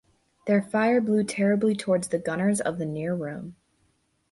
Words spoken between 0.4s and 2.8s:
Their fire blew terribly towards the gunners of